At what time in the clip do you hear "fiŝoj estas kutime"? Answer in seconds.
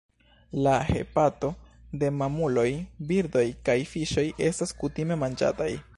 3.93-5.21